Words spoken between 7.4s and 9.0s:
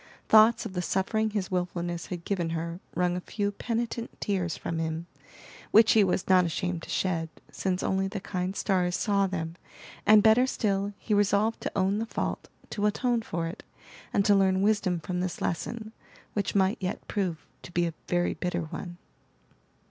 since only the kind stars